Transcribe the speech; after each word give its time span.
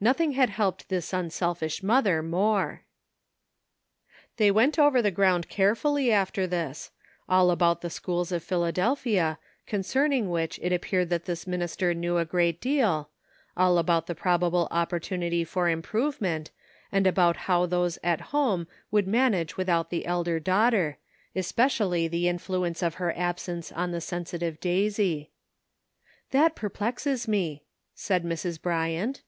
Nothing 0.00 0.32
had 0.32 0.50
helped 0.50 0.88
this 0.88 1.12
unselfish 1.12 1.84
mother 1.84 2.20
more. 2.20 2.82
CONFLICTING 4.36 4.48
ADVICE. 4.60 4.74
205 4.74 4.74
They 4.74 4.80
went 4.80 4.88
over 4.88 5.00
the 5.00 5.14
ground 5.14 5.48
carefully 5.48 6.10
after 6.12 6.48
this: 6.48 6.90
all 7.28 7.52
about 7.52 7.80
the 7.82 7.88
schools 7.88 8.32
of 8.32 8.42
Philadelphia, 8.42 9.38
concerning 9.68 10.30
which 10.30 10.58
it 10.64 10.72
appeared 10.72 11.10
that 11.10 11.26
this 11.26 11.46
minister 11.46 11.94
knew 11.94 12.18
a 12.18 12.24
great 12.24 12.60
deal, 12.60 13.10
all 13.56 13.78
about 13.78 14.08
the 14.08 14.16
probable 14.16 14.66
oppor 14.72 14.98
tunity 14.98 15.46
for 15.46 15.68
improvement, 15.68 16.50
and 16.90 17.06
about 17.06 17.36
how 17.46 17.64
those 17.64 18.00
at 18.02 18.34
home 18.34 18.66
would 18.90 19.06
manage 19.06 19.56
without 19.56 19.90
the 19.90 20.06
elder 20.06 20.40
daughter, 20.40 20.98
especially 21.36 22.08
the 22.08 22.26
influence 22.26 22.82
of 22.82 22.94
her 22.94 23.16
absence 23.16 23.70
on 23.70 23.92
the 23.92 24.00
sensitive 24.00 24.58
Daisy. 24.58 25.30
"That 26.32 26.56
perplexes 26.56 27.28
me," 27.28 27.62
said 27.94 28.24
Mrs. 28.24 28.60
Bryant. 28.60 29.22